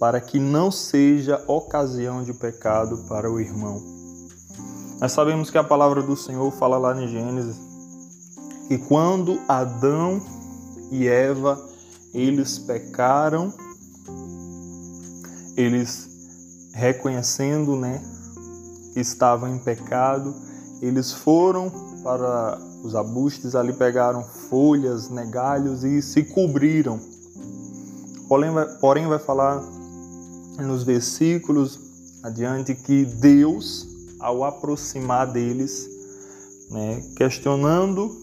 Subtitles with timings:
[0.00, 3.82] para que não seja ocasião de pecado para o irmão.
[5.00, 7.56] Nós sabemos que a palavra do Senhor fala lá em Gênesis
[8.66, 10.20] que quando Adão
[10.90, 11.58] e Eva
[12.12, 13.52] eles pecaram,
[15.56, 16.08] eles
[16.72, 18.02] reconhecendo, né,
[18.92, 20.34] que estavam em pecado,
[20.80, 21.70] eles foram
[22.02, 27.00] para os arbustos, ali pegaram folhas, né, galhos e se cobriram.
[28.28, 29.62] Porém vai, porém vai falar
[30.58, 31.78] nos versículos
[32.22, 33.86] adiante que Deus,
[34.20, 35.88] ao aproximar deles,
[36.70, 38.16] né, questionando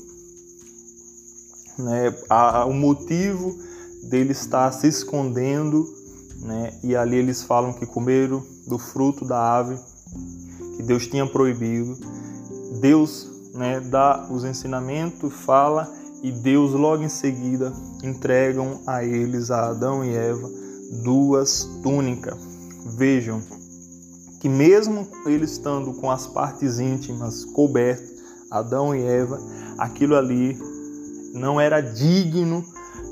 [1.78, 3.58] né, a, o motivo
[4.04, 5.86] dele estar se escondendo,
[6.42, 9.78] né, e ali eles falam que comeram do fruto da ave
[10.76, 11.98] que Deus tinha proibido.
[12.80, 17.72] Deus né, dá os ensinamentos, fala e Deus logo em seguida
[18.04, 20.50] entregam a eles, a Adão e Eva,
[21.04, 22.38] duas túnicas.
[22.98, 23.42] Vejam
[24.40, 28.14] que mesmo eles estando com as partes íntimas cobertas,
[28.52, 29.40] Adão e Eva,
[29.78, 30.58] aquilo ali
[31.34, 32.64] não era digno,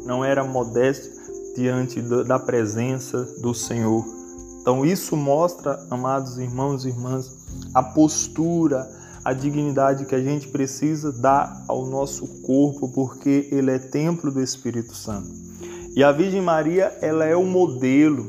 [0.05, 1.09] não era modesto
[1.55, 4.05] diante da presença do Senhor.
[4.61, 7.35] Então isso mostra, amados irmãos e irmãs,
[7.73, 8.89] a postura,
[9.23, 14.41] a dignidade que a gente precisa dar ao nosso corpo, porque ele é templo do
[14.41, 15.29] Espírito Santo.
[15.95, 18.27] E a Virgem Maria, ela é o modelo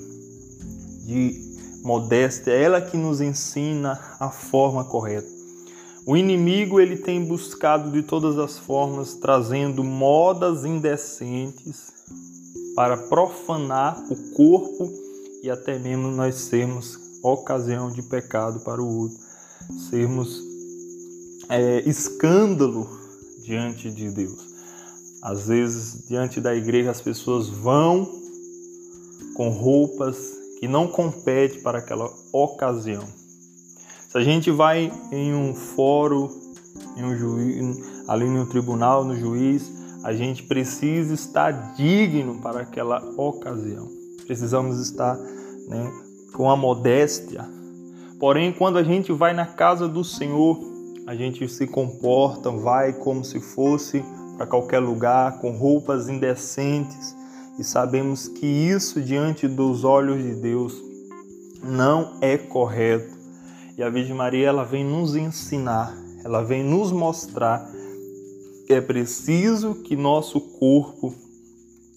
[1.04, 1.42] de
[1.82, 5.28] modéstia, é ela que nos ensina a forma correta.
[6.06, 11.92] O inimigo ele tem buscado de todas as formas, trazendo modas indecentes
[12.76, 14.92] para profanar o corpo
[15.42, 19.18] e até mesmo nós sermos ocasião de pecado para o outro,
[19.90, 20.53] sermos
[21.48, 22.88] é, escândalo
[23.42, 24.54] diante de Deus.
[25.22, 28.06] Às vezes, diante da igreja, as pessoas vão
[29.34, 30.16] com roupas
[30.60, 33.04] que não competem para aquela ocasião.
[34.08, 36.30] Se a gente vai em um fórum,
[36.96, 39.72] em um juiz, ali no tribunal, no juiz,
[40.04, 43.88] a gente precisa estar digno para aquela ocasião.
[44.26, 45.90] Precisamos estar né,
[46.34, 47.48] com a modéstia.
[48.20, 50.73] Porém, quando a gente vai na casa do Senhor,
[51.06, 54.02] a gente se comporta, vai como se fosse
[54.36, 57.14] para qualquer lugar, com roupas indecentes,
[57.58, 60.74] e sabemos que isso, diante dos olhos de Deus,
[61.62, 63.14] não é correto.
[63.76, 67.70] E a Virgem Maria ela vem nos ensinar, ela vem nos mostrar
[68.66, 71.14] que é preciso que nosso corpo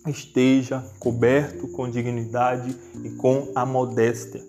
[0.05, 4.43] esteja coberto com dignidade e com a modéstia,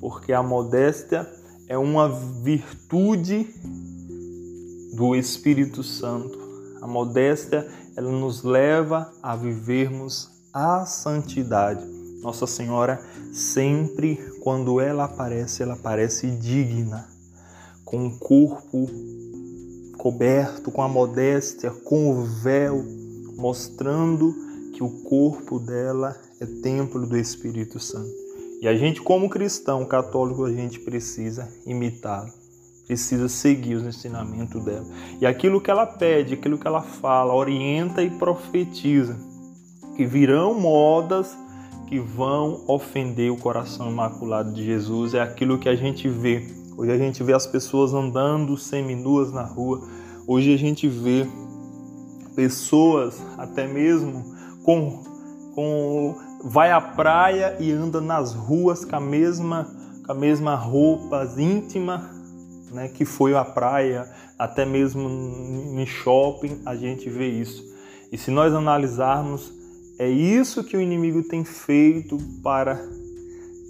[0.00, 1.28] porque a modéstia
[1.68, 3.48] é uma virtude
[4.94, 6.38] do Espírito Santo.
[6.80, 11.84] A modéstia ela nos leva a vivermos a santidade.
[12.22, 13.00] Nossa Senhora
[13.32, 17.08] sempre, quando ela aparece, ela aparece digna,
[17.84, 18.88] com o corpo
[19.98, 22.84] coberto, com a modéstia, com o véu,
[23.36, 24.34] mostrando
[24.72, 28.10] que o corpo dela é templo do Espírito Santo.
[28.60, 32.43] E a gente, como cristão católico, a gente precisa imitá-lo.
[32.86, 34.86] Precisa seguir os ensinamentos dela.
[35.20, 39.16] E aquilo que ela pede, aquilo que ela fala, orienta e profetiza
[39.96, 41.36] que virão modas
[41.86, 45.14] que vão ofender o coração imaculado de Jesus.
[45.14, 46.46] É aquilo que a gente vê.
[46.76, 49.86] Hoje a gente vê as pessoas andando seminuas na rua.
[50.26, 51.26] Hoje a gente vê
[52.34, 54.24] pessoas até mesmo
[54.64, 55.02] com,
[55.54, 59.68] com vai à praia e anda nas ruas com a mesma
[60.04, 62.10] com a mesma roupa íntima,
[62.74, 67.64] né, que foi à praia, até mesmo em shopping a gente vê isso.
[68.12, 69.52] E se nós analisarmos
[69.98, 72.84] é isso que o inimigo tem feito para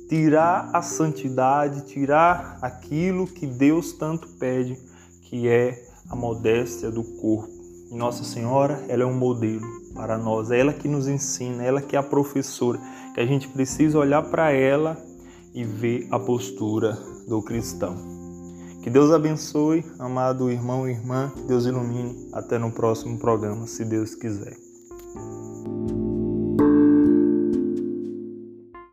[0.08, 4.78] tirar a santidade, tirar aquilo que Deus tanto pede,
[5.22, 7.52] que é a modéstia do corpo.
[7.90, 11.94] Nossa Senhora, ela é um modelo para nós, é ela que nos ensina, ela que
[11.94, 12.80] é a professora,
[13.14, 14.96] que a gente precisa olhar para ela
[15.54, 16.98] e ver a postura
[17.28, 18.13] do cristão.
[18.84, 22.28] Que Deus abençoe, amado irmão e irmã, que Deus ilumine.
[22.34, 24.63] Até no próximo programa, se Deus quiser.